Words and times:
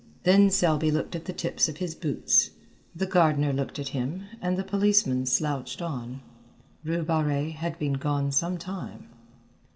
Then 0.23 0.49
Selby 0.49 0.89
looked 0.89 1.15
at 1.15 1.25
the 1.25 1.31
tips 1.31 1.69
of 1.69 1.77
his 1.77 1.93
boots, 1.93 2.49
the 2.95 3.05
gardener 3.05 3.53
looked 3.53 3.77
at 3.77 3.89
him 3.89 4.23
and 4.41 4.57
the 4.57 4.63
policeman 4.63 5.27
slouched 5.27 5.79
on. 5.79 6.21
Rue 6.83 7.05
Barrée 7.05 7.53
had 7.53 7.77
been 7.77 7.93
gone 7.93 8.31
some 8.31 8.57
time. 8.57 9.09